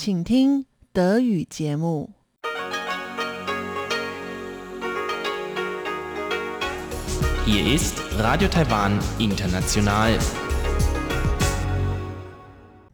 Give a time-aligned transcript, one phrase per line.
[0.00, 2.10] 请听德语节目。
[7.46, 10.18] Hier ist Radio Taiwan International.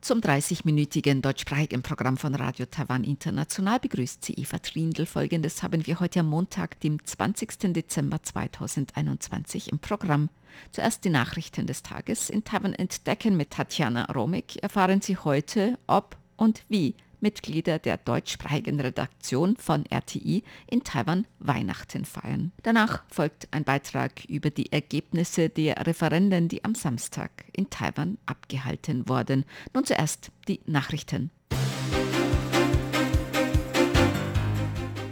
[0.02, 5.06] Zum 30-minütigen deutschsprachigen Programm von Radio Taiwan International begrüßt sie Eva Trindl.
[5.06, 7.72] Folgendes haben wir heute am Montag, dem 20.
[7.72, 10.28] Dezember 2021 im Programm.
[10.70, 14.62] Zuerst die Nachrichten des Tages in Taiwan entdecken mit Tatjana Romik.
[14.62, 22.05] Erfahren Sie heute, ob und wie Mitglieder der deutschsprachigen Redaktion von RTI in Taiwan Weihnachten
[22.05, 22.51] feiern.
[22.63, 29.09] Danach folgt ein Beitrag über die Ergebnisse der Referenden, die am Samstag in Taiwan abgehalten
[29.09, 29.45] wurden.
[29.73, 31.31] Nun zuerst die Nachrichten.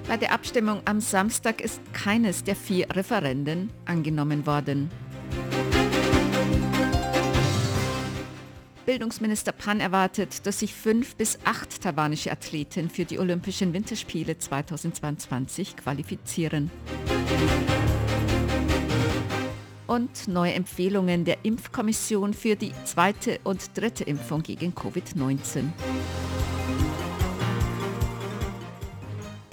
[0.08, 4.92] Bei der Abstimmung am Samstag ist keines der vier Referenden angenommen worden.
[8.86, 15.76] Bildungsminister Pan erwartet, dass sich fünf bis acht taiwanische Athleten für die Olympischen Winterspiele 2022
[15.76, 16.70] qualifizieren.
[19.88, 25.72] Und neue Empfehlungen der Impfkommission für die zweite und dritte Impfung gegen Covid-19.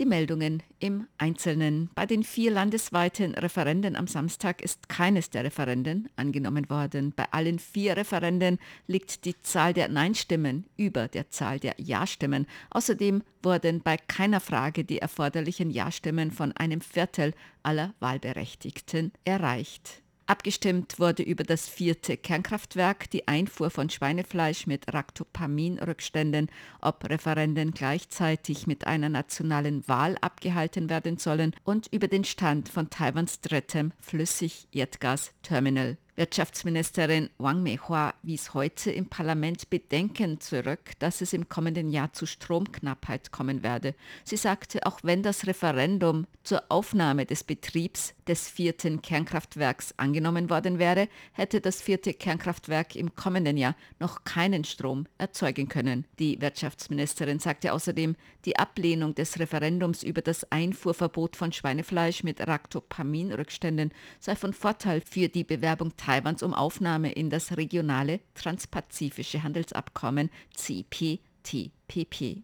[0.03, 1.89] Die Meldungen im Einzelnen.
[1.95, 7.12] Bei den vier landesweiten Referenden am Samstag ist keines der Referenden angenommen worden.
[7.14, 8.58] Bei allen vier Referenden
[8.89, 12.48] liegt die Zahl der Nein-Stimmen über der Zahl der Ja-Stimmen.
[12.70, 20.02] Außerdem wurden bei keiner Frage die erforderlichen Ja-Stimmen von einem Viertel aller Wahlberechtigten erreicht.
[20.27, 26.48] Abgestimmt wurde über das vierte Kernkraftwerk, die Einfuhr von Schweinefleisch mit Ractopamin-Rückständen,
[26.81, 32.89] ob Referenden gleichzeitig mit einer nationalen Wahl abgehalten werden sollen und über den Stand von
[32.89, 35.98] Taiwans drittem Flüssig-Erdgas-Terminal.
[36.15, 42.27] Wirtschaftsministerin Wang Meihua wies heute im Parlament Bedenken zurück, dass es im kommenden Jahr zu
[42.27, 43.95] Stromknappheit kommen werde.
[44.23, 50.79] Sie sagte, auch wenn das Referendum zur Aufnahme des Betriebs des vierten Kernkraftwerks angenommen worden
[50.79, 56.05] wäre, hätte das vierte Kernkraftwerk im kommenden Jahr noch keinen Strom erzeugen können.
[56.19, 63.92] Die Wirtschaftsministerin sagte außerdem, die Ablehnung des Referendums über das Einfuhrverbot von Schweinefleisch mit Ractopamin-Rückständen
[64.20, 72.42] sei von Vorteil für die Bewerbung Taiwans um Aufnahme in das regionale transpazifische Handelsabkommen CPTPP.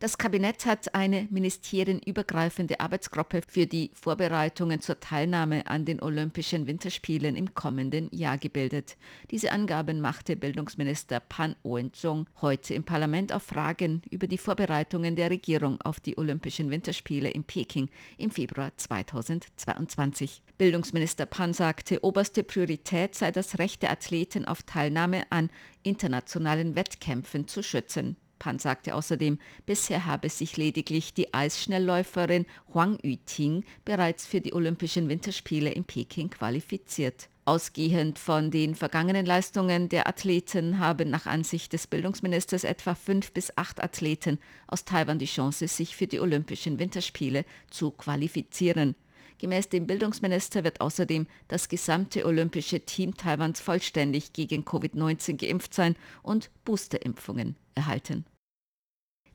[0.00, 7.36] Das Kabinett hat eine ministerienübergreifende Arbeitsgruppe für die Vorbereitungen zur Teilnahme an den Olympischen Winterspielen
[7.36, 8.96] im kommenden Jahr gebildet.
[9.30, 15.30] Diese Angaben machte Bildungsminister Pan Oenzong heute im Parlament auf Fragen über die Vorbereitungen der
[15.30, 17.88] Regierung auf die Olympischen Winterspiele in Peking
[18.18, 20.42] im Februar 2022.
[20.58, 25.50] Bildungsminister Pan sagte, oberste Priorität sei das Recht der Athleten auf Teilnahme an
[25.84, 28.16] internationalen Wettkämpfen zu schützen.
[28.44, 32.44] Pan sagte außerdem, bisher habe sich lediglich die Eisschnellläuferin
[32.74, 37.30] Huang Yuting bereits für die Olympischen Winterspiele in Peking qualifiziert.
[37.46, 43.56] Ausgehend von den vergangenen Leistungen der Athleten haben nach Ansicht des Bildungsministers etwa fünf bis
[43.56, 48.94] acht Athleten aus Taiwan die Chance, sich für die Olympischen Winterspiele zu qualifizieren.
[49.38, 55.96] Gemäß dem Bildungsminister wird außerdem das gesamte olympische Team Taiwans vollständig gegen Covid-19 geimpft sein
[56.22, 58.26] und Boosterimpfungen erhalten.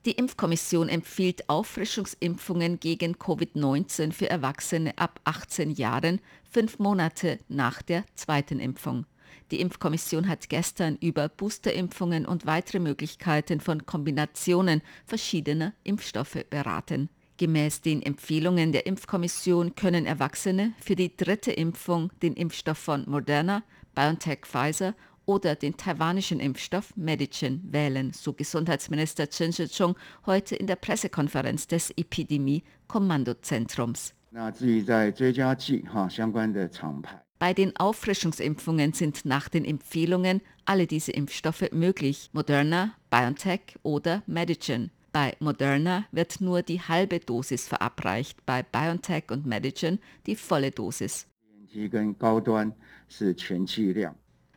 [0.06, 8.04] Die Impfkommission empfiehlt Auffrischungsimpfungen gegen Covid-19 für Erwachsene ab 18 Jahren, fünf Monate nach der
[8.14, 9.04] zweiten Impfung.
[9.50, 17.10] Die Impfkommission hat gestern über Boosterimpfungen und weitere Möglichkeiten von Kombinationen verschiedener Impfstoffe beraten.
[17.36, 23.62] Gemäß den Empfehlungen der Impfkommission können Erwachsene für die dritte Impfung den Impfstoff von Moderna,
[23.94, 24.94] BioNTech Pfizer
[25.26, 31.90] oder den taiwanischen Impfstoff Medicine wählen, so Gesundheitsminister Chen Shih-chung heute in der Pressekonferenz des
[31.96, 34.14] Epidemie-Kommandozentrums.
[37.40, 44.90] Bei den Auffrischungsimpfungen sind nach den Empfehlungen alle diese Impfstoffe möglich, Moderna, BioNTech oder Medicine.
[45.10, 51.26] Bei Moderna wird nur die halbe Dosis verabreicht, bei BioNTech und Medicine die volle Dosis.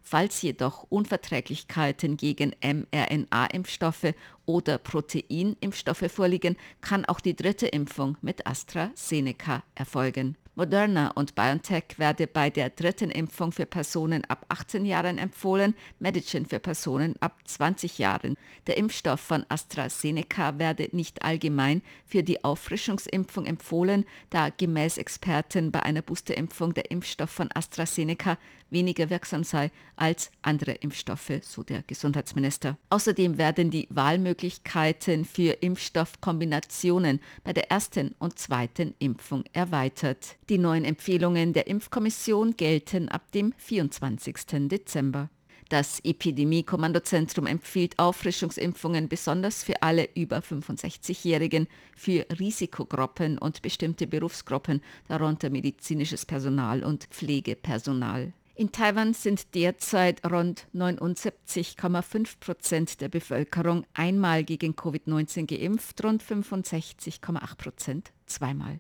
[0.03, 4.13] Falls jedoch Unverträglichkeiten gegen mRNA-Impfstoffe
[4.45, 10.37] oder Proteinimpfstoffe vorliegen, kann auch die dritte Impfung mit AstraZeneca erfolgen.
[10.55, 16.45] Moderna und BioNTech werde bei der dritten Impfung für Personen ab 18 Jahren empfohlen, Medicine
[16.45, 18.35] für Personen ab 20 Jahren.
[18.67, 25.81] Der Impfstoff von AstraZeneca werde nicht allgemein für die Auffrischungsimpfung empfohlen, da gemäß Experten bei
[25.81, 28.37] einer Boosterimpfung der Impfstoff von AstraZeneca
[28.73, 32.77] weniger wirksam sei als andere Impfstoffe, so der Gesundheitsminister.
[32.89, 40.35] Außerdem werden die Wahlmöglichkeiten für Impfstoffkombinationen bei der ersten und zweiten Impfung erweitert.
[40.49, 44.67] Die neuen Empfehlungen der Impfkommission gelten ab dem 24.
[44.67, 45.29] Dezember.
[45.69, 55.49] Das Epidemie-Kommandozentrum empfiehlt Auffrischungsimpfungen besonders für alle über 65-Jährigen, für Risikogruppen und bestimmte Berufsgruppen, darunter
[55.49, 58.33] medizinisches Personal und Pflegepersonal.
[58.55, 67.55] In Taiwan sind derzeit rund 79,5 Prozent der Bevölkerung einmal gegen Covid-19 geimpft, rund 65,8
[67.57, 68.79] Prozent zweimal.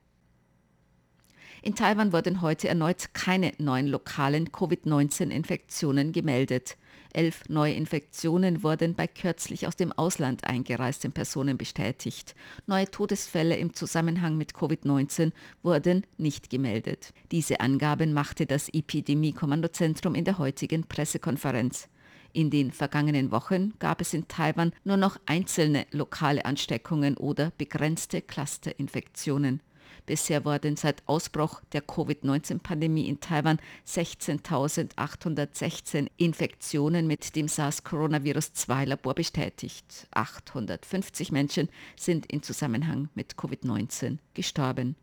[1.63, 6.75] In Taiwan wurden heute erneut keine neuen lokalen Covid-19-Infektionen gemeldet.
[7.13, 12.35] Elf neue Infektionen wurden bei kürzlich aus dem Ausland eingereisten Personen bestätigt.
[12.67, 15.31] Neue Todesfälle im Zusammenhang mit Covid-19
[15.61, 17.13] wurden nicht gemeldet.
[17.31, 21.87] Diese Angaben machte das Epidemie-Kommandozentrum in der heutigen Pressekonferenz.
[22.33, 28.21] In den vergangenen Wochen gab es in Taiwan nur noch einzelne lokale Ansteckungen oder begrenzte
[28.21, 29.61] Clusterinfektionen.
[30.05, 33.57] Bisher wurden seit Ausbruch der Covid-19-Pandemie in Taiwan
[33.87, 40.09] 16.816 Infektionen mit dem SARS-Coronavirus-2-Labor bestätigt.
[40.11, 44.97] 850 Menschen sind in Zusammenhang mit Covid-19 gestorben.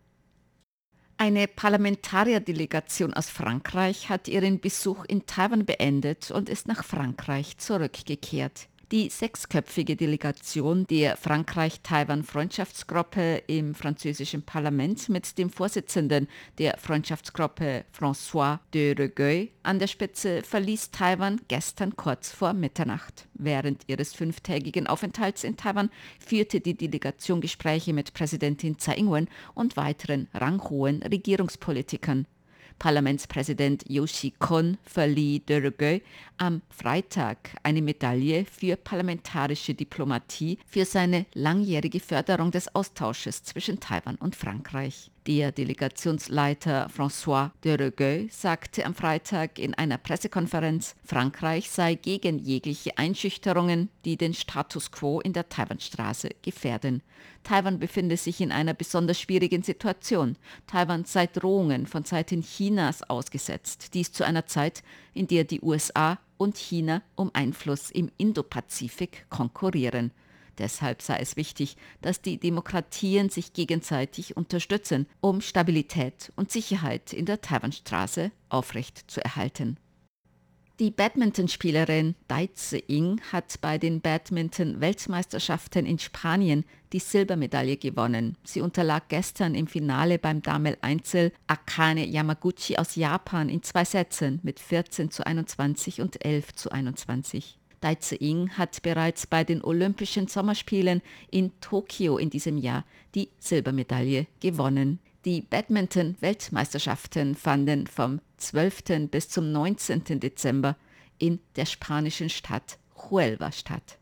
[1.23, 8.70] Eine Parlamentarierdelegation aus Frankreich hat ihren Besuch in Taiwan beendet und ist nach Frankreich zurückgekehrt.
[8.93, 16.27] Die sechsköpfige Delegation der Frankreich-Taiwan-Freundschaftsgruppe im französischen Parlament mit dem Vorsitzenden
[16.59, 23.29] der Freundschaftsgruppe François de Regueil an der Spitze verließ Taiwan gestern kurz vor Mitternacht.
[23.35, 29.77] Während ihres fünftägigen Aufenthalts in Taiwan führte die Delegation Gespräche mit Präsidentin Tsai Ing-wen und
[29.77, 32.27] weiteren ranghohen Regierungspolitikern.
[32.81, 36.01] Parlamentspräsident Yoshi Kon verlieh Dörge
[36.39, 44.17] am Freitag eine Medaille für parlamentarische Diplomatie für seine langjährige Förderung des Austausches zwischen Taiwan
[44.17, 45.11] und Frankreich.
[45.27, 52.97] Der Delegationsleiter François de Regueux sagte am Freitag in einer Pressekonferenz, Frankreich sei gegen jegliche
[52.97, 57.03] Einschüchterungen, die den Status quo in der Taiwanstraße gefährden.
[57.43, 60.37] Taiwan befinde sich in einer besonders schwierigen Situation.
[60.67, 63.93] Taiwan sei Drohungen von Seiten Chinas ausgesetzt.
[63.93, 64.83] Dies zu einer Zeit,
[65.13, 70.13] in der die USA und China um Einfluss im Indopazifik konkurrieren.
[70.61, 77.25] Deshalb sei es wichtig, dass die Demokratien sich gegenseitig unterstützen, um Stabilität und Sicherheit in
[77.25, 79.79] der Taiwanstraße aufrecht zu erhalten.
[80.81, 86.65] Die Badmintonspielerin Dai Zi-Ying hat bei den Badminton-Weltmeisterschaften in Spanien
[86.95, 88.39] die Silbermedaille gewonnen.
[88.45, 94.59] Sie unterlag gestern im Finale beim Damel-Einzel Akane Yamaguchi aus Japan in zwei Sätzen mit
[94.59, 97.60] 14 zu 21 und 11 zu 21.
[97.81, 101.01] Dai Zi-Ying hat bereits bei den Olympischen Sommerspielen
[101.31, 102.85] in Tokio in diesem Jahr
[103.15, 104.99] die Silbermedaille gewonnen.
[105.25, 109.11] Die Badminton-Weltmeisterschaften fanden vom 12.
[109.11, 110.21] bis zum 19.
[110.21, 110.77] Dezember
[111.19, 114.00] in der spanischen Stadt Huelva statt.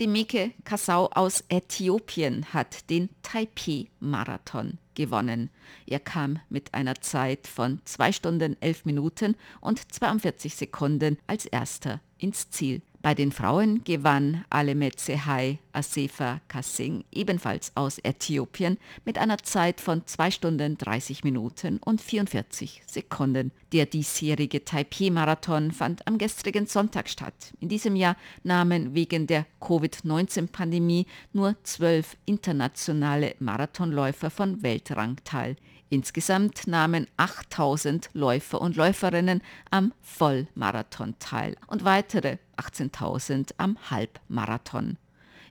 [0.00, 5.50] Demeke Kassau aus Äthiopien hat den Taipei-Marathon gewonnen.
[5.86, 12.00] Er kam mit einer Zeit von 2 Stunden 11 Minuten und 42 Sekunden als erster
[12.18, 12.82] ins Ziel.
[13.02, 20.06] Bei den Frauen gewann Alemet Sehai Asefa Kassing, ebenfalls aus Äthiopien, mit einer Zeit von
[20.06, 23.50] 2 Stunden 30 Minuten und 44 Sekunden.
[23.72, 27.52] Der diesjährige Taipei-Marathon fand am gestrigen Sonntag statt.
[27.58, 35.56] In diesem Jahr nahmen wegen der Covid-19-Pandemie nur zwölf internationale Marathonläufer von Weltrang teil.
[35.92, 44.96] Insgesamt nahmen 8000 Läufer und Läuferinnen am Vollmarathon teil und weitere 18.000 am Halbmarathon.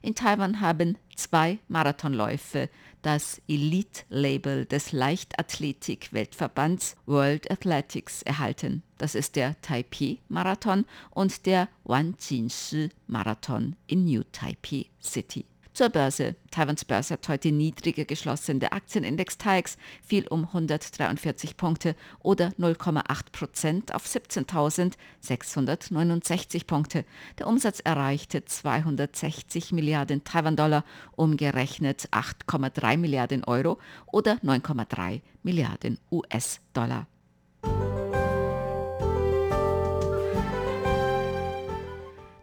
[0.02, 2.68] In Taiwan haben zwei Marathonläufe
[3.02, 8.82] das Elite-Label des Leichtathletik-Weltverbands World Athletics erhalten.
[8.98, 15.46] Das ist der Taipei-Marathon und der Wanjinshi-Marathon in New Taipei City.
[15.74, 16.36] Zur Börse.
[16.50, 18.60] Taiwans Börse hat heute niedriger geschlossen.
[18.60, 27.06] Der Aktienindex TAIX fiel um 143 Punkte oder 0,8 Prozent auf 17.669 Punkte.
[27.38, 33.78] Der Umsatz erreichte 260 Milliarden Taiwan-Dollar, umgerechnet 8,3 Milliarden Euro
[34.12, 37.06] oder 9,3 Milliarden US-Dollar.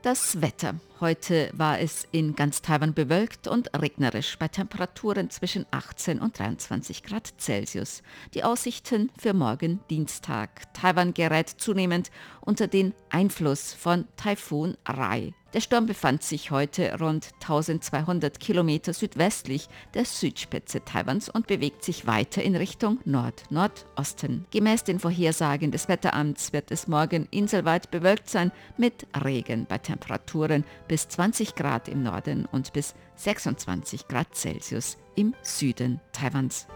[0.01, 0.75] Das Wetter.
[1.01, 7.03] Heute war es in ganz Taiwan bewölkt und regnerisch bei Temperaturen zwischen 18 und 23
[7.03, 8.01] Grad Celsius.
[8.34, 10.74] Die Aussichten für morgen Dienstag.
[10.74, 15.34] Taiwan gerät zunehmend unter den Einfluss von Taifun Rai.
[15.53, 22.06] Der Sturm befand sich heute rund 1200 Kilometer südwestlich der Südspitze Taiwans und bewegt sich
[22.06, 24.46] weiter in Richtung Nord-Nordosten.
[24.51, 30.65] Gemäß den Vorhersagen des Wetteramts wird es morgen inselweit bewölkt sein mit Regen bei Temperaturen
[30.88, 36.68] bis 20 Grad im Norden und bis 26 Grad Celsius im Süden Taiwans.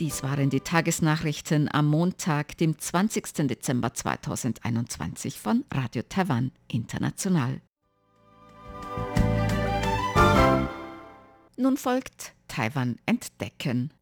[0.00, 3.46] Dies waren die Tagesnachrichten am Montag, dem 20.
[3.46, 7.60] Dezember 2021 von Radio Taiwan International.
[11.58, 13.92] Nun folgt Taiwan entdecken.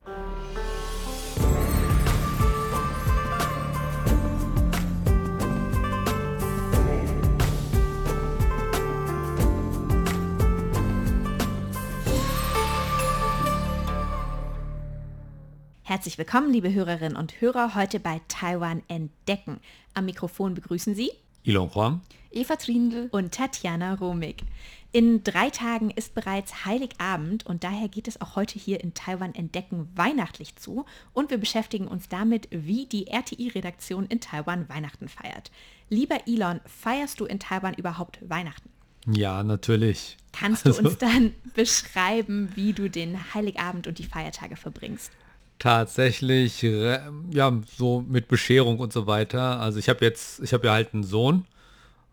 [15.89, 19.59] Herzlich willkommen, liebe Hörerinnen und Hörer, heute bei Taiwan Entdecken.
[19.95, 21.11] Am Mikrofon begrüßen Sie
[21.45, 24.45] Ilon Huang, Eva Trindl und Tatjana Romig.
[24.93, 29.35] In drei Tagen ist bereits Heiligabend und daher geht es auch heute hier in Taiwan
[29.35, 35.51] Entdecken weihnachtlich zu und wir beschäftigen uns damit, wie die RTI-Redaktion in Taiwan Weihnachten feiert.
[35.89, 38.69] Lieber Elon, feierst du in Taiwan überhaupt Weihnachten?
[39.07, 40.19] Ja, natürlich.
[40.33, 40.83] Kannst du also.
[40.83, 45.13] uns dann beschreiben, wie du den Heiligabend und die Feiertage verbringst?
[45.59, 49.61] Tatsächlich ja so mit Bescherung und so weiter.
[49.61, 51.47] Also ich habe jetzt, ich habe ja halt einen Sohn.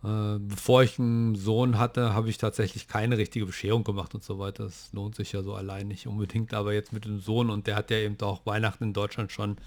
[0.04, 4.38] Äh, bevor ich einen Sohn hatte, habe ich tatsächlich keine richtige Bescherung gemacht und so
[4.38, 4.66] weiter.
[4.66, 6.54] Das lohnt sich ja so allein nicht unbedingt.
[6.54, 9.58] Aber jetzt mit dem Sohn und der hat ja eben auch Weihnachten in Deutschland schon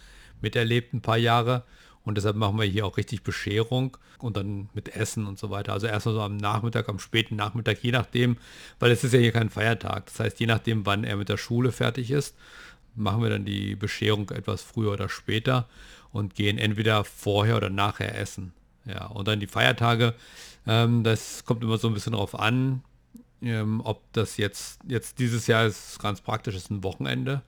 [0.40, 1.64] miterlebt ein paar Jahre.
[2.04, 5.73] Und deshalb machen wir hier auch richtig Bescherung und dann mit Essen und so weiter.
[5.73, 8.38] Also erstmal so am Nachmittag, am späten Nachmittag, je nachdem,
[8.78, 10.06] weil es ist ja hier kein Feiertag.
[10.06, 12.35] Das heißt, je nachdem, wann er mit der Schule fertig ist,
[12.99, 15.69] machen wir dann die Bescherung etwas früher oder später
[16.12, 18.52] und gehen entweder vorher oder nachher essen.
[18.85, 20.14] Ja, und dann die Feiertage,
[20.67, 22.83] ähm, das kommt immer so ein bisschen darauf an,
[23.43, 27.43] ähm, ob das jetzt, jetzt dieses Jahr ist ganz praktisch, ist ein Wochenende.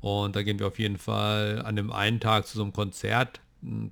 [0.00, 3.40] Und da gehen wir auf jeden Fall an dem einen Tag zu so einem Konzert.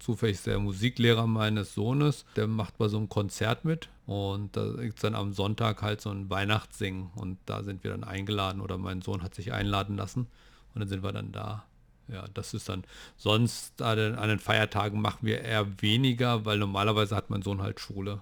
[0.00, 3.88] Zufällig ist der Musiklehrer meines Sohnes, der macht bei so einem Konzert mit.
[4.06, 7.10] Und da ist dann am Sonntag halt so ein Weihnachtssingen.
[7.14, 10.26] Und da sind wir dann eingeladen oder mein Sohn hat sich einladen lassen.
[10.74, 11.64] Und dann sind wir dann da.
[12.12, 12.84] Ja, das ist dann,
[13.16, 18.20] sonst an den, Feiertagen machen wir eher weniger, weil normalerweise hat mein Sohn halt Schule.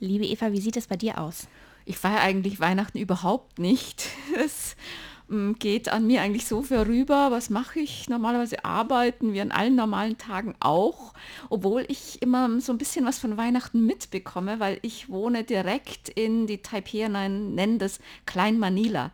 [0.00, 1.48] Liebe Eva, wie sieht es bei dir aus?
[1.84, 4.08] Ich feiere eigentlich Weihnachten überhaupt nicht.
[4.38, 4.76] Es
[5.28, 7.30] mm, geht an mir eigentlich so vorüber.
[7.30, 8.08] Was mache ich?
[8.08, 11.12] Normalerweise arbeiten wir an allen normalen Tagen auch,
[11.48, 16.46] obwohl ich immer so ein bisschen was von Weihnachten mitbekomme, weil ich wohne direkt in
[16.46, 19.10] die Taipei, nennen das Klein Manila.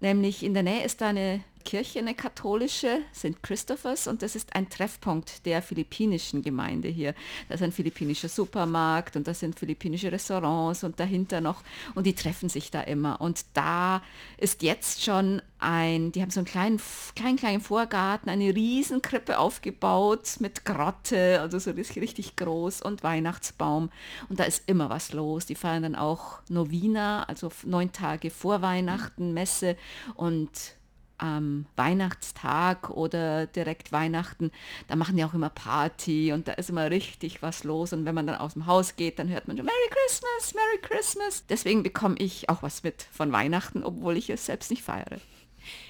[0.00, 3.42] Nämlich in der Nähe ist da eine Kirche, eine katholische, St.
[3.42, 7.14] Christophers, und das ist ein Treffpunkt der philippinischen Gemeinde hier.
[7.48, 11.62] Da ist ein philippinischer Supermarkt und da sind philippinische Restaurants und dahinter noch,
[11.94, 13.20] und die treffen sich da immer.
[13.20, 14.00] Und da
[14.38, 16.80] ist jetzt schon ein, die haben so einen kleinen,
[17.16, 23.90] kleinen, kleinen Vorgarten, eine Riesenkrippe aufgebaut mit Grotte, also so richtig, richtig groß und Weihnachtsbaum.
[24.28, 25.46] Und da ist immer was los.
[25.46, 29.76] Die feiern dann auch Novena, also neun Tage vor Weihnachten, Messe
[30.14, 30.75] und
[31.18, 34.50] am Weihnachtstag oder direkt Weihnachten,
[34.88, 37.92] da machen die auch immer Party und da ist immer richtig was los.
[37.92, 40.78] Und wenn man dann aus dem Haus geht, dann hört man schon Merry Christmas, Merry
[40.82, 41.46] Christmas.
[41.46, 45.18] Deswegen bekomme ich auch was mit von Weihnachten, obwohl ich es selbst nicht feiere.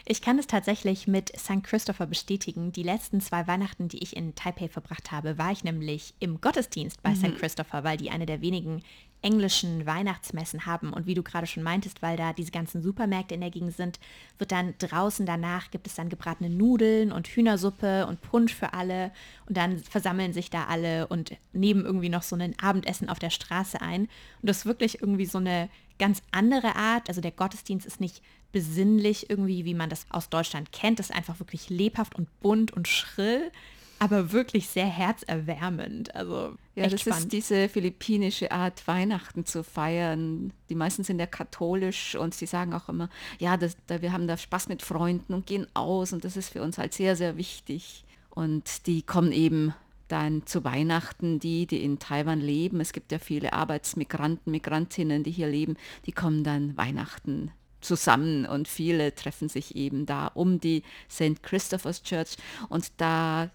[0.04, 1.62] Ich kann es tatsächlich mit St.
[1.62, 2.72] Christopher bestätigen.
[2.72, 7.02] Die letzten zwei Weihnachten, die ich in Taipei verbracht habe, war ich nämlich im Gottesdienst
[7.02, 7.16] bei mhm.
[7.16, 7.38] St.
[7.38, 8.82] Christopher, weil die eine der wenigen
[9.22, 10.92] englischen Weihnachtsmessen haben.
[10.92, 13.98] Und wie du gerade schon meintest, weil da diese ganzen Supermärkte in der Gegend sind,
[14.38, 19.10] wird dann draußen danach gibt es dann gebratene Nudeln und Hühnersuppe und Punsch für alle.
[19.46, 23.30] Und dann versammeln sich da alle und nehmen irgendwie noch so ein Abendessen auf der
[23.30, 24.02] Straße ein.
[24.02, 24.10] Und
[24.42, 25.68] das ist wirklich irgendwie so eine
[25.98, 27.08] ganz andere Art.
[27.08, 28.22] Also der Gottesdienst ist nicht
[28.56, 30.98] besinnlich irgendwie, wie man das aus Deutschland kennt.
[30.98, 33.52] Das ist einfach wirklich lebhaft und bunt und schrill.
[33.98, 36.14] aber wirklich sehr herzerwärmend.
[36.14, 37.24] Also Ja, das spannend.
[37.24, 40.54] ist diese philippinische Art, Weihnachten zu feiern.
[40.70, 44.26] Die meisten sind ja katholisch und sie sagen auch immer, ja, das, da, wir haben
[44.26, 47.36] da Spaß mit Freunden und gehen aus und das ist für uns halt sehr, sehr
[47.36, 48.04] wichtig.
[48.30, 49.74] Und die kommen eben
[50.08, 52.80] dann zu Weihnachten, die, die in Taiwan leben.
[52.80, 57.50] Es gibt ja viele Arbeitsmigranten, Migrantinnen, die hier leben, die kommen dann Weihnachten
[57.86, 61.42] zusammen und viele treffen sich eben da um die St.
[61.42, 62.36] Christopher's Church
[62.68, 63.50] und da,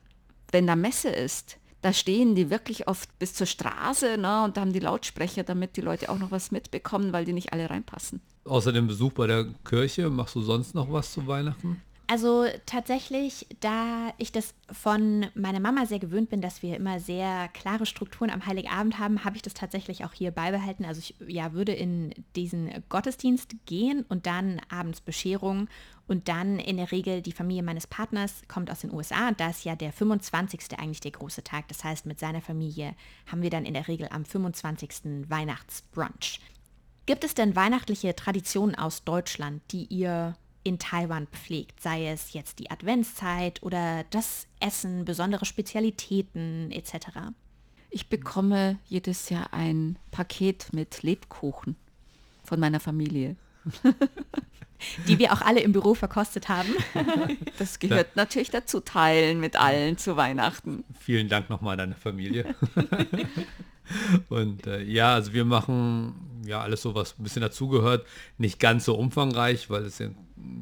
[0.51, 4.61] wenn da Messe ist, da stehen die wirklich oft bis zur Straße ne, und da
[4.61, 8.21] haben die Lautsprecher, damit die Leute auch noch was mitbekommen, weil die nicht alle reinpassen.
[8.45, 11.81] Außer dem Besuch bei der Kirche, machst du sonst noch was zu Weihnachten?
[12.11, 17.47] Also tatsächlich, da ich das von meiner Mama sehr gewöhnt bin, dass wir immer sehr
[17.53, 20.83] klare Strukturen am Heiligabend haben, habe ich das tatsächlich auch hier beibehalten.
[20.83, 25.69] Also ich ja, würde in diesen Gottesdienst gehen und dann abends Bescherung
[26.05, 29.49] und dann in der Regel die Familie meines Partners kommt aus den USA und da
[29.49, 30.77] ist ja der 25.
[30.77, 31.69] eigentlich der große Tag.
[31.69, 32.93] Das heißt, mit seiner Familie
[33.31, 35.29] haben wir dann in der Regel am 25.
[35.29, 36.41] Weihnachtsbrunch.
[37.05, 42.59] Gibt es denn weihnachtliche Traditionen aus Deutschland, die ihr in Taiwan pflegt, sei es jetzt
[42.59, 47.07] die Adventszeit oder das Essen, besondere Spezialitäten etc.
[47.89, 51.75] Ich bekomme jedes Jahr ein Paket mit Lebkuchen
[52.43, 53.35] von meiner Familie.
[55.07, 56.69] Die wir auch alle im Büro verkostet haben.
[57.59, 60.83] Das gehört natürlich dazu, teilen mit allen zu Weihnachten.
[60.99, 62.55] Vielen Dank nochmal an deine Familie.
[64.29, 68.07] Und äh, ja, also wir machen ja alles so, was ein bisschen dazugehört.
[68.39, 70.01] Nicht ganz so umfangreich, weil es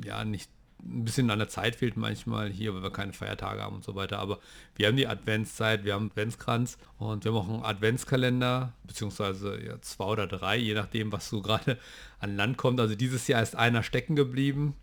[0.04, 0.50] ja, nicht
[0.84, 3.96] ein bisschen an der Zeit fehlt manchmal hier, weil wir keine Feiertage haben und so
[3.96, 4.20] weiter.
[4.20, 4.40] Aber
[4.76, 10.06] wir haben die Adventszeit, wir haben Adventskranz und wir machen einen Adventskalender, beziehungsweise ja, zwei
[10.06, 11.78] oder drei, je nachdem, was so gerade
[12.20, 12.80] an Land kommt.
[12.80, 14.76] Also dieses Jahr ist einer stecken geblieben.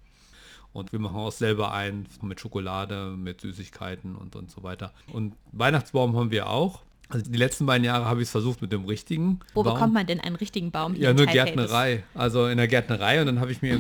[0.73, 4.93] Und wir machen auch selber einen mit Schokolade, mit Süßigkeiten und, und so weiter.
[5.11, 6.83] Und Weihnachtsbaum haben wir auch.
[7.09, 9.39] Also die letzten beiden Jahre habe ich es versucht mit dem richtigen.
[9.55, 9.75] Wo Baum.
[9.75, 11.27] bekommt man denn einen richtigen Baum Ja, nur?
[11.27, 12.03] Gärtnerei.
[12.15, 13.79] Also in der Gärtnerei und dann habe ich mir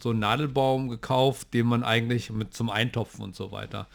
[0.00, 3.86] so einen Nadelbaum gekauft, den man eigentlich mit zum Eintopfen und so weiter.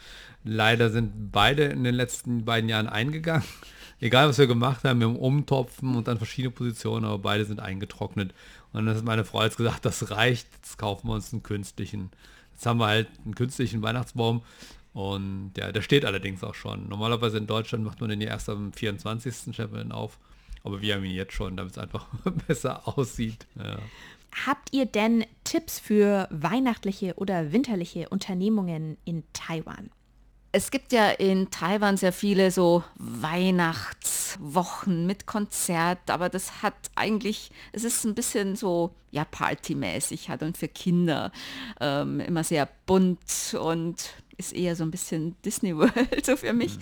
[0.44, 3.44] Leider sind beide in den letzten beiden Jahren eingegangen.
[4.00, 7.60] Egal was wir gemacht haben, wir haben Umtopfen und dann verschiedene Positionen, aber beide sind
[7.60, 8.32] eingetrocknet.
[8.72, 12.10] Und dann hat meine Frau jetzt gesagt, das reicht, jetzt kaufen wir uns einen künstlichen.
[12.54, 14.42] Jetzt haben wir halt einen künstlichen Weihnachtsbaum
[14.92, 16.88] und ja, der steht allerdings auch schon.
[16.88, 19.54] Normalerweise in Deutschland macht man den ja erst am 24.
[19.54, 20.18] stellt man den auf.
[20.64, 22.06] Aber wir haben ihn jetzt schon, damit es einfach
[22.46, 23.46] besser aussieht.
[23.56, 23.78] Ja.
[24.46, 29.90] Habt ihr denn Tipps für weihnachtliche oder winterliche Unternehmungen in Taiwan?
[30.54, 37.50] Es gibt ja in Taiwan sehr viele so Weihnachtswochen mit Konzert, aber das hat eigentlich,
[37.72, 41.32] es ist ein bisschen so, ja, partymäßig halt und für Kinder
[41.80, 45.92] ähm, immer sehr bunt und ist eher so ein bisschen Disney World
[46.24, 46.78] so für mich.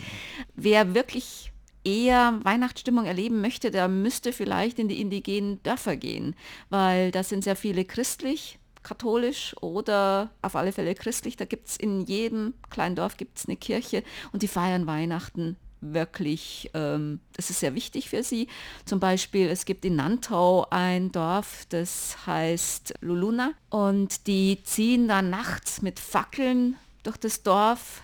[0.54, 1.52] Wer wirklich
[1.84, 6.34] eher Weihnachtsstimmung erleben möchte, der müsste vielleicht in die indigenen Dörfer gehen,
[6.68, 11.36] weil da sind sehr viele christlich, katholisch oder auf alle Fälle christlich.
[11.36, 16.70] Da gibt es in jedem kleinen Dorf gibt's eine Kirche und die feiern Weihnachten wirklich,
[16.74, 18.48] ähm, das ist sehr wichtig für sie.
[18.84, 25.30] Zum Beispiel, es gibt in Nantau ein Dorf, das heißt Luluna und die ziehen dann
[25.30, 28.02] nachts mit Fackeln durch das Dorf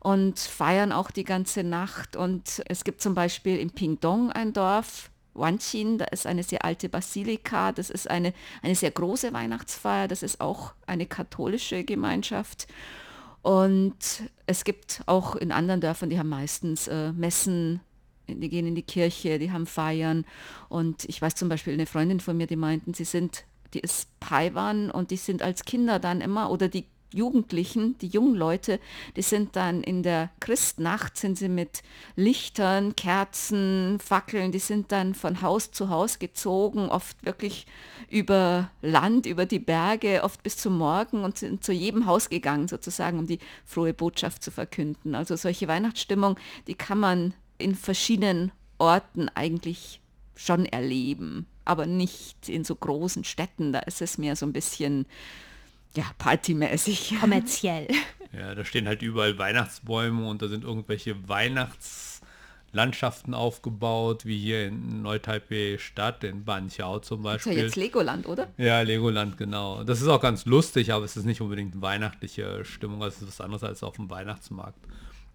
[0.00, 2.16] und feiern auch die ganze Nacht.
[2.16, 6.88] Und es gibt zum Beispiel in Pingdong ein Dorf, Wanchin, da ist eine sehr alte
[6.88, 12.66] Basilika, das ist eine, eine sehr große Weihnachtsfeier, das ist auch eine katholische Gemeinschaft.
[13.40, 13.96] Und
[14.46, 17.80] es gibt auch in anderen Dörfern, die haben meistens äh, Messen,
[18.28, 20.24] die gehen in die Kirche, die haben Feiern.
[20.68, 24.08] Und ich weiß zum Beispiel eine Freundin von mir, die meinten, sie sind, die ist
[24.20, 28.80] Paiwan und die sind als Kinder dann immer, oder die Jugendlichen, die jungen Leute,
[29.16, 31.82] die sind dann in der Christnacht, sind sie mit
[32.16, 37.66] Lichtern, Kerzen, Fackeln, die sind dann von Haus zu Haus gezogen, oft wirklich
[38.08, 42.68] über Land, über die Berge, oft bis zum Morgen und sind zu jedem Haus gegangen,
[42.68, 45.14] sozusagen, um die frohe Botschaft zu verkünden.
[45.14, 50.00] Also solche Weihnachtsstimmung, die kann man in verschiedenen Orten eigentlich
[50.34, 53.72] schon erleben, aber nicht in so großen Städten.
[53.72, 55.06] Da ist es mehr so ein bisschen
[55.94, 57.14] ja, partymäßig.
[57.20, 57.88] Kommerziell.
[58.32, 65.02] ja, da stehen halt überall Weihnachtsbäume und da sind irgendwelche Weihnachtslandschaften aufgebaut, wie hier in
[65.02, 67.64] Neu-Taipei Stadt, in Banqiao zum Das ist ja Beispiel.
[67.64, 68.48] jetzt Legoland, oder?
[68.56, 69.84] Ja, Legoland, genau.
[69.84, 73.40] Das ist auch ganz lustig, aber es ist nicht unbedingt weihnachtliche Stimmung, es ist was
[73.40, 74.78] anderes als auf dem Weihnachtsmarkt.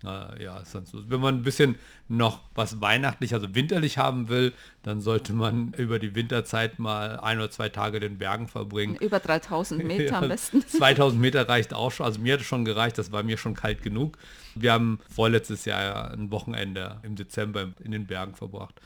[0.03, 1.10] Äh, ja, ist dann so.
[1.10, 1.75] Wenn man ein bisschen
[2.07, 7.38] noch was weihnachtlich, also winterlich haben will, dann sollte man über die Winterzeit mal ein
[7.39, 8.95] oder zwei Tage den Bergen verbringen.
[8.97, 10.62] Über 3000 Meter Ja, am besten.
[10.67, 12.05] 2000 Meter reicht auch schon.
[12.05, 14.17] Also mir hat es schon gereicht, das war mir schon kalt genug.
[14.53, 18.79] Wir haben vorletztes Jahr ein Wochenende im Dezember in den Bergen verbracht.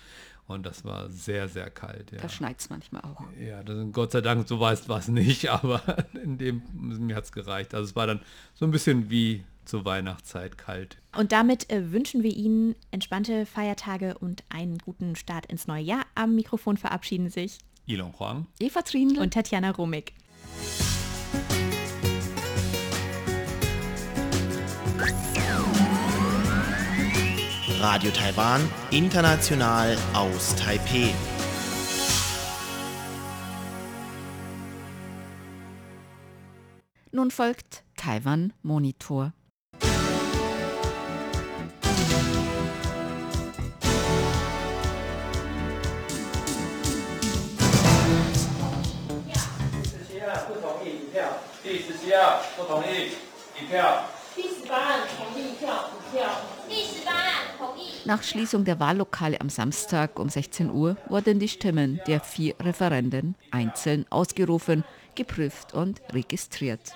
[0.48, 2.12] Und das war sehr, sehr kalt.
[2.12, 3.24] Ja, Da schneit es manchmal auch.
[3.40, 5.82] ja das, Gott sei Dank, so war es nicht, aber
[6.24, 7.74] in dem, mir hat es gereicht.
[7.74, 8.20] Also es war dann
[8.54, 10.98] so ein bisschen wie zur Weihnachtszeit kalt.
[11.18, 16.06] Und damit äh, wünschen wir Ihnen entspannte Feiertage und einen guten Start ins neue Jahr.
[16.16, 18.48] Am Mikrofon verabschieden sich Ilon Huang.
[18.60, 20.14] Eva Trindl und Tatjana Romig.
[27.82, 31.12] Radio Taiwan, international aus Taipeh.
[37.12, 39.34] Nun folgt Taiwan Monitor.
[58.06, 63.36] Nach Schließung der Wahllokale am Samstag um 16 Uhr wurden die Stimmen der vier Referenden
[63.52, 64.84] einzeln ausgerufen,
[65.16, 66.94] geprüft und registriert.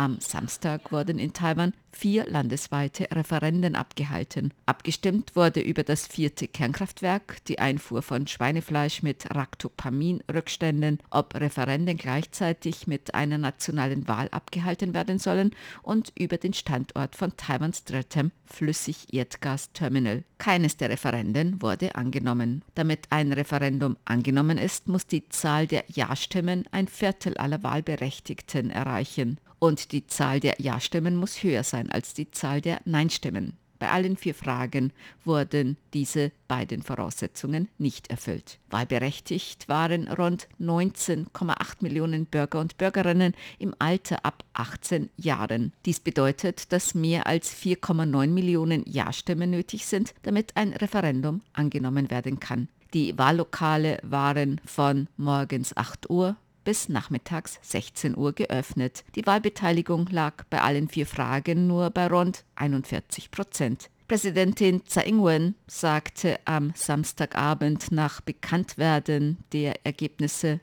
[0.00, 4.54] Am Samstag wurden in Taiwan vier landesweite Referenden abgehalten.
[4.64, 12.86] Abgestimmt wurde über das vierte Kernkraftwerk, die Einfuhr von Schweinefleisch mit Ractopamin-Rückständen, ob Referenden gleichzeitig
[12.86, 15.50] mit einer nationalen Wahl abgehalten werden sollen
[15.82, 20.24] und über den Standort von Taiwans drittem Flüssigerdgasterminal.
[20.38, 22.64] Keines der Referenden wurde angenommen.
[22.74, 29.38] Damit ein Referendum angenommen ist, muss die Zahl der Ja-Stimmen ein Viertel aller Wahlberechtigten erreichen.
[29.60, 33.58] Und die Zahl der Ja-Stimmen muss höher sein als die Zahl der Nein-Stimmen.
[33.78, 34.92] Bei allen vier Fragen
[35.24, 38.58] wurden diese beiden Voraussetzungen nicht erfüllt.
[38.68, 45.72] Wahlberechtigt waren rund 19,8 Millionen Bürger und Bürgerinnen im Alter ab 18 Jahren.
[45.86, 52.38] Dies bedeutet, dass mehr als 4,9 Millionen Ja-Stimmen nötig sind, damit ein Referendum angenommen werden
[52.38, 52.68] kann.
[52.92, 59.04] Die Wahllokale waren von morgens 8 Uhr bis nachmittags 16 Uhr geöffnet.
[59.14, 63.90] Die Wahlbeteiligung lag bei allen vier Fragen nur bei rund 41 Prozent.
[64.08, 70.58] Präsidentin Tsai Ing-wen sagte am Samstagabend nach Bekanntwerden der Ergebnisse,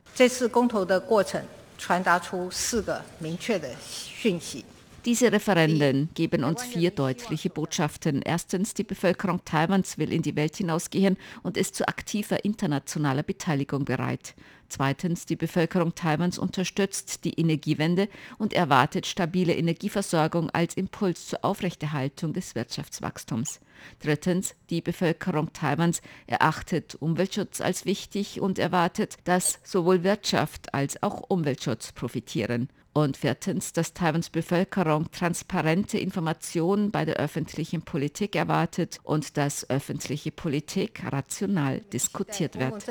[5.08, 8.22] diese Referenden geben uns vier deutliche Botschaften.
[8.22, 13.86] Erstens, die Bevölkerung Taiwans will in die Welt hinausgehen und ist zu aktiver internationaler Beteiligung
[13.86, 14.36] bereit.
[14.68, 22.34] Zweitens, die Bevölkerung Taiwans unterstützt die Energiewende und erwartet stabile Energieversorgung als Impuls zur Aufrechterhaltung
[22.34, 23.62] des Wirtschaftswachstums.
[24.02, 31.22] Drittens, die Bevölkerung Taiwans erachtet Umweltschutz als wichtig und erwartet, dass sowohl Wirtschaft als auch
[31.30, 32.68] Umweltschutz profitieren.
[32.98, 40.32] Und viertens, dass Taiwans Bevölkerung transparente Informationen bei der öffentlichen Politik erwartet und dass öffentliche
[40.32, 42.84] Politik rational diskutiert wird.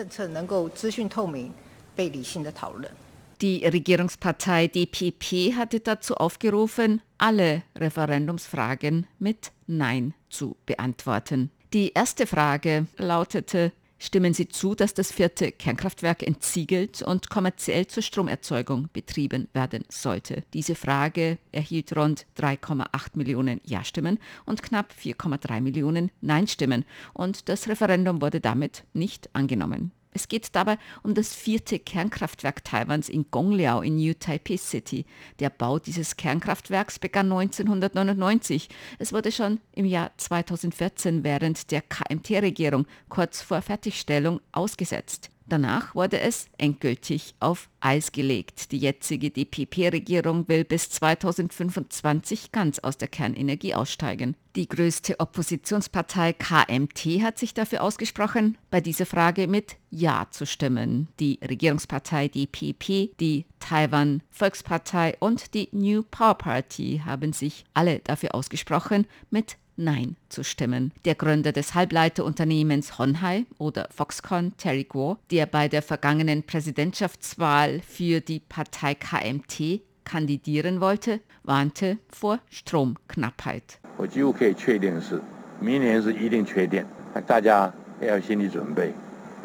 [3.41, 11.51] Die Regierungspartei DPP hatte dazu aufgerufen, alle Referendumsfragen mit Nein zu beantworten.
[11.73, 18.03] Die erste Frage lautete, stimmen Sie zu, dass das vierte Kernkraftwerk entsiegelt und kommerziell zur
[18.03, 20.45] Stromerzeugung betrieben werden sollte?
[20.53, 28.21] Diese Frage erhielt rund 3,8 Millionen Ja-Stimmen und knapp 4,3 Millionen Nein-Stimmen und das Referendum
[28.21, 29.93] wurde damit nicht angenommen.
[30.17, 35.05] Es geht dabei um das vierte Kernkraftwerk Taiwans in Gongliao in New Taipei City.
[35.41, 38.71] Der Bau dieses Kernkraftwerks begann 1999.
[38.99, 45.29] Es wurde schon im Jahr 2014 während der KMT-Regierung kurz vor Fertigstellung ausgesetzt.
[45.49, 48.73] Danach wurde es endgültig auf Eis gelegt.
[48.73, 54.35] Die jetzige DPP-Regierung will bis 2025 ganz aus der Kernenergie aussteigen.
[54.57, 61.09] Die größte Oppositionspartei KMT hat sich dafür ausgesprochen, bei dieser Frage mit Ja zu stimmen.
[61.21, 68.35] Die Regierungspartei DPP, die Taiwan Volkspartei und die New Power Party haben sich alle dafür
[68.35, 70.93] ausgesprochen, mit Nein zu stimmen.
[71.05, 78.21] Der Gründer des Halbleiterunternehmens Honhai oder Foxconn, Terry Guo, der bei der vergangenen Präsidentschaftswahl für
[78.21, 83.79] die Partei KMT kandidieren wollte, warnte vor Stromknappheit.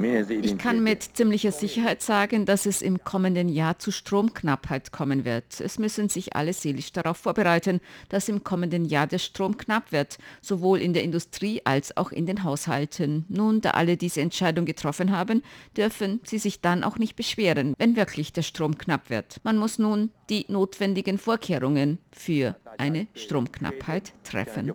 [0.04, 5.60] Ich kann mit ziemlicher Sicherheit sagen, dass es im kommenden Jahr zu Stromknappheit kommen wird.
[5.60, 10.18] Es müssen sich alle seelisch darauf vorbereiten, dass im kommenden Jahr der Strom knapp wird,
[10.42, 13.26] sowohl in der Industrie als auch in den Haushalten.
[13.30, 15.44] Nun, da alle diese Entscheidung getroffen haben,
[15.78, 19.40] dürfen sie sich dann auch nicht beschweren, wenn wirklich der Strom knapp wird.
[19.44, 24.72] Man muss nun die notwendigen Vorkehrungen für eine Stromknappheit treffen.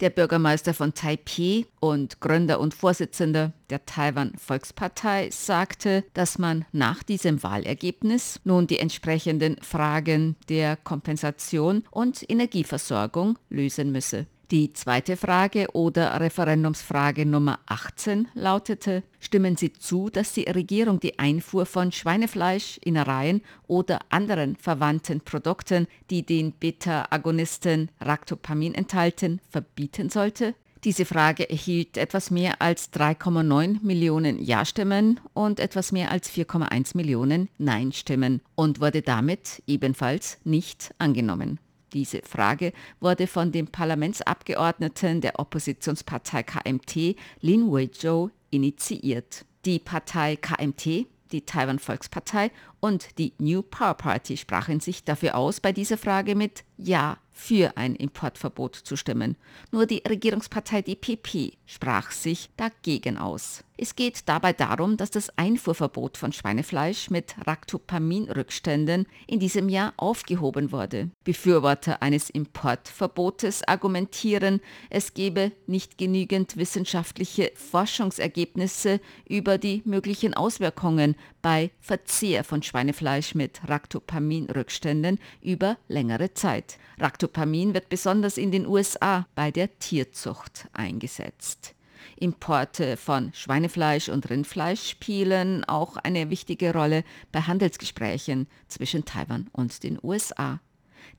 [0.00, 7.02] Der Bürgermeister von Taipei und Gründer und Vorsitzender der Taiwan Volkspartei sagte, dass man nach
[7.02, 14.26] diesem Wahlergebnis nun die entsprechenden Fragen der Kompensation und Energieversorgung lösen müsse.
[14.50, 21.20] Die zweite Frage oder Referendumsfrage Nummer 18 lautete, stimmen Sie zu, dass die Regierung die
[21.20, 30.56] Einfuhr von Schweinefleisch, Innereien oder anderen verwandten Produkten, die den Beta-Agonisten Ractopamin enthalten, verbieten sollte?
[30.82, 37.48] Diese Frage erhielt etwas mehr als 3,9 Millionen Ja-Stimmen und etwas mehr als 4,1 Millionen
[37.58, 41.60] Nein-Stimmen und wurde damit ebenfalls nicht angenommen.
[41.92, 49.44] Diese Frage wurde von dem Parlamentsabgeordneten der Oppositionspartei KMT, Lin Wei-zhou, initiiert.
[49.64, 52.50] Die Partei KMT, die Taiwan Volkspartei
[52.80, 57.76] und die New Power Party sprachen sich dafür aus, bei dieser Frage mit Ja für
[57.76, 59.36] ein Importverbot zu stimmen.
[59.70, 63.64] Nur die Regierungspartei DPP sprach sich dagegen aus.
[63.82, 70.70] Es geht dabei darum, dass das Einfuhrverbot von Schweinefleisch mit Ractopamin-Rückständen in diesem Jahr aufgehoben
[70.70, 71.08] wurde.
[71.24, 81.70] Befürworter eines Importverbotes argumentieren, es gebe nicht genügend wissenschaftliche Forschungsergebnisse über die möglichen Auswirkungen bei
[81.80, 86.78] Verzehr von Schweinefleisch mit Ractopamin-Rückständen über längere Zeit.
[86.98, 91.74] Ractopamin wird besonders in den USA bei der Tierzucht eingesetzt.
[92.16, 99.82] Importe von Schweinefleisch und Rindfleisch spielen auch eine wichtige Rolle bei Handelsgesprächen zwischen Taiwan und
[99.82, 100.60] den USA.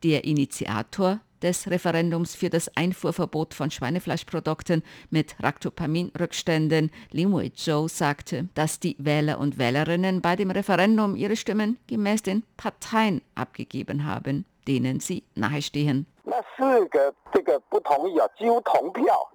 [0.04, 8.80] Der Initiator des Referendums für das Einfuhrverbot von Schweinefleischprodukten mit Ractopamin-Rückständen, Lin Wei-zhou, sagte, dass
[8.80, 15.00] die Wähler und Wählerinnen bei dem Referendum ihre Stimmen gemäß den Parteien abgegeben haben, denen
[15.00, 16.06] sie nahestehen.
[16.25, 19.31] 那四个这个不同意啊，几乎同票。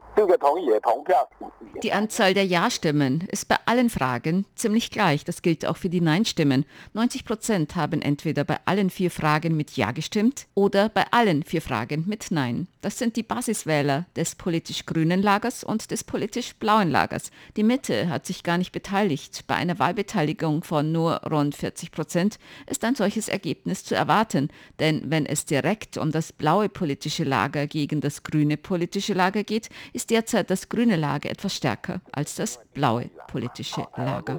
[1.81, 5.23] die Anzahl der Ja-Stimmen ist bei allen Fragen ziemlich gleich.
[5.23, 6.65] Das gilt auch für die Nein-Stimmen.
[6.91, 11.62] 90 Prozent haben entweder bei allen vier Fragen mit Ja gestimmt oder bei allen vier
[11.62, 12.67] Fragen mit Nein.
[12.81, 17.31] Das sind die Basiswähler des politisch grünen Lagers und des politisch blauen Lagers.
[17.55, 19.45] Die Mitte hat sich gar nicht beteiligt.
[19.47, 24.49] Bei einer Wahlbeteiligung von nur rund 40 Prozent ist ein solches Ergebnis zu erwarten.
[24.79, 29.70] Denn wenn es direkt um das blaue politische Lager gegen das grüne politische Lager geht,
[29.94, 34.38] ist derzeit das grüne Lager etwas stärker als das blaue politische Lager.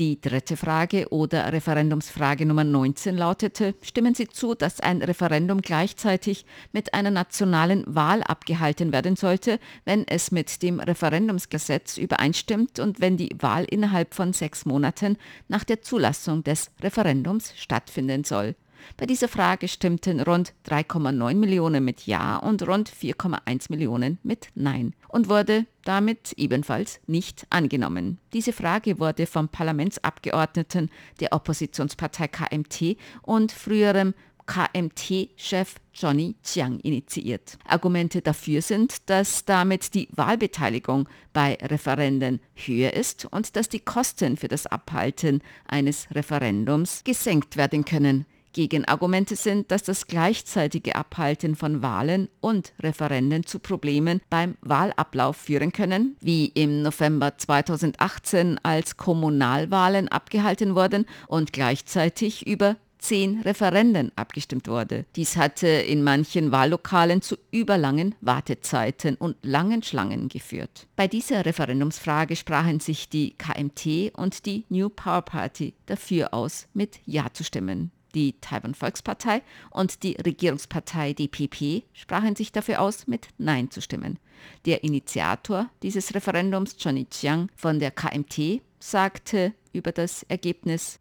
[0.00, 6.44] Die dritte Frage oder Referendumsfrage Nummer 19 lautete, stimmen Sie zu, dass ein Referendum gleichzeitig
[6.72, 13.16] mit einer nationalen Wahl abgehalten werden sollte, wenn es mit dem Referendumsgesetz übereinstimmt und wenn
[13.16, 15.16] die Wahl innerhalb von sechs Monaten
[15.48, 18.54] nach der Zulassung des Referendums stattfinden soll?
[18.96, 24.94] Bei dieser Frage stimmten rund 3,9 Millionen mit Ja und rund 4,1 Millionen mit Nein
[25.08, 28.18] und wurde damit ebenfalls nicht angenommen.
[28.32, 34.14] Diese Frage wurde vom Parlamentsabgeordneten der Oppositionspartei KMT und früherem
[34.48, 37.58] KMT-Chef Johnny Chiang initiiert.
[37.66, 44.36] Argumente dafür sind, dass damit die Wahlbeteiligung bei Referenden höher ist und dass die Kosten
[44.36, 48.24] für das Abhalten eines Referendums gesenkt werden können.
[48.58, 55.70] Gegenargumente sind, dass das gleichzeitige Abhalten von Wahlen und Referenden zu Problemen beim Wahlablauf führen
[55.70, 64.66] können, wie im November 2018 als Kommunalwahlen abgehalten wurden und gleichzeitig über zehn Referenden abgestimmt
[64.66, 65.04] wurde.
[65.14, 70.88] Dies hatte in manchen Wahllokalen zu überlangen Wartezeiten und langen Schlangen geführt.
[70.96, 76.98] Bei dieser Referendumsfrage sprachen sich die KMT und die New Power Party dafür aus, mit
[77.06, 77.92] Ja zu stimmen.
[78.14, 84.18] Die Taiwan Volkspartei und die Regierungspartei DPP sprachen sich dafür aus, mit Nein zu stimmen.
[84.66, 91.00] Der Initiator dieses Referendums, Johnny Chiang von der KMT, sagte über das Ergebnis,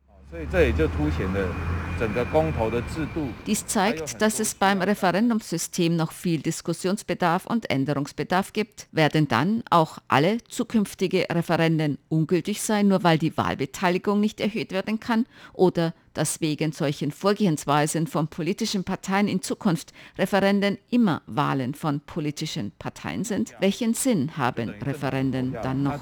[3.46, 8.88] Dies zeigt, dass es beim Referendumssystem noch viel Diskussionsbedarf und Änderungsbedarf gibt.
[8.92, 15.00] Werden dann auch alle zukünftige Referenden ungültig sein, nur weil die Wahlbeteiligung nicht erhöht werden
[15.00, 15.26] kann?
[15.54, 22.72] Oder dass wegen solchen Vorgehensweisen von politischen Parteien in Zukunft Referenden immer Wahlen von politischen
[22.80, 23.54] Parteien sind?
[23.60, 26.00] Welchen Sinn haben Referenden dann noch?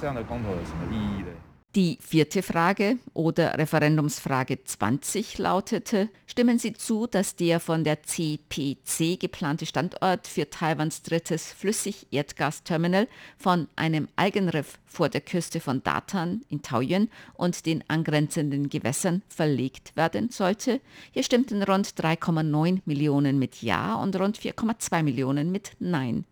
[1.76, 9.20] Die vierte Frage oder Referendumsfrage 20 lautete, stimmen Sie zu, dass der von der CPC
[9.20, 16.62] geplante Standort für Taiwans drittes Flüssig-Erdgasterminal von einem Algenriff vor der Küste von Datan in
[16.62, 20.80] Taoyuan und den angrenzenden Gewässern verlegt werden sollte?
[21.12, 26.24] Hier stimmten rund 3,9 Millionen mit Ja und rund 4,2 Millionen mit Nein.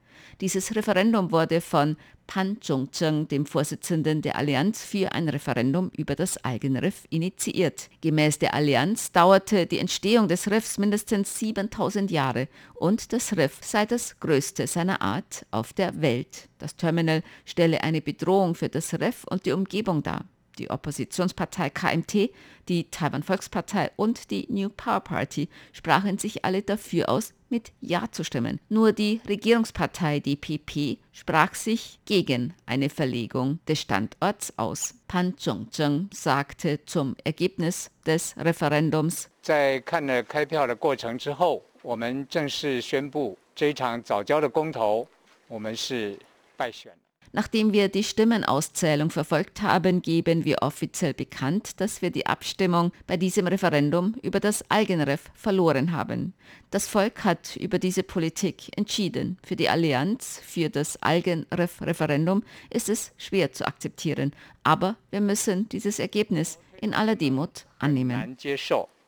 [0.41, 6.38] Dieses Referendum wurde von Pan Zhongzheng, dem Vorsitzenden der Allianz für ein Referendum über das
[6.43, 7.89] Algenriff, initiiert.
[8.01, 13.86] Gemäß der Allianz dauerte die Entstehung des Riffs mindestens 7000 Jahre und das Riff sei
[13.86, 16.49] das größte seiner Art auf der Welt.
[16.57, 20.25] Das Terminal stelle eine Bedrohung für das Riff und die Umgebung dar
[20.58, 22.30] Die Oppositionspartei KMT,
[22.68, 28.11] die Taiwan Volkspartei und die New Power Party sprachen sich alle dafür aus, mit Ja
[28.11, 28.58] zu stimmen.
[28.68, 34.94] Nur die Regierungspartei DPP sprach sich gegen eine Verlegung des Standorts aus.
[35.06, 39.28] Pan Zhongzheng sagte zum Ergebnis des Referendums.
[39.40, 45.06] 在看了开票的过程之后，我们正式宣布这一场早教的公投，
[45.46, 46.18] 我们是
[46.56, 46.92] 败选。
[47.32, 53.16] Nachdem wir die Stimmenauszählung verfolgt haben, geben wir offiziell bekannt, dass wir die Abstimmung bei
[53.16, 56.32] diesem Referendum über das Algenriff verloren haben.
[56.70, 59.38] Das Volk hat über diese Politik entschieden.
[59.44, 64.32] Für die Allianz für das Algenriff-Referendum ist es schwer zu akzeptieren,
[64.64, 68.37] aber wir müssen dieses Ergebnis in aller Demut annehmen.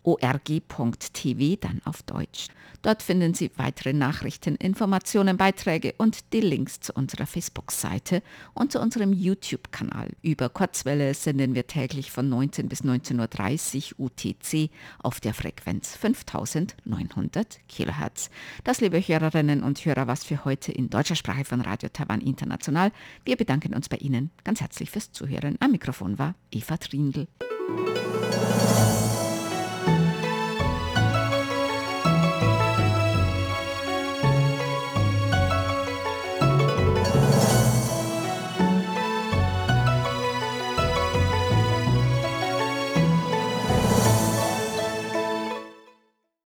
[0.02, 2.48] www.rti.org.tv, dann auf Deutsch.
[2.82, 8.22] Dort finden Sie weitere Nachrichten, Informationen, Beiträge und die Links zu unserer Facebook-Seite
[8.54, 10.08] und zu unserem YouTube-Kanal.
[10.20, 17.60] Über Kurzwelle senden wir täglich von 19 bis 19.30 Uhr UTC auf der Frequenz 5900
[17.68, 18.30] kHz.
[18.64, 22.90] Das, liebe Hörerinnen und Hörer, was für heute in deutscher Sprache von Radio Taiwan International.
[23.24, 25.56] Wir bedanken uns bei Ihnen ganz herzlich fürs Zuhören.
[25.60, 27.28] Am Mikrofon war Eva Trindl.